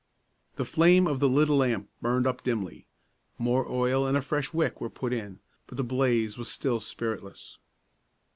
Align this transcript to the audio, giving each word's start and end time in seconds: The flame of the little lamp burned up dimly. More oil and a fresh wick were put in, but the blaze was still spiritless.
The 0.55 0.65
flame 0.65 1.05
of 1.05 1.19
the 1.19 1.29
little 1.29 1.57
lamp 1.57 1.87
burned 2.01 2.25
up 2.25 2.41
dimly. 2.41 2.87
More 3.37 3.71
oil 3.71 4.07
and 4.07 4.17
a 4.17 4.21
fresh 4.23 4.51
wick 4.51 4.81
were 4.81 4.89
put 4.89 5.13
in, 5.13 5.41
but 5.67 5.77
the 5.77 5.83
blaze 5.83 6.39
was 6.39 6.49
still 6.49 6.79
spiritless. 6.79 7.59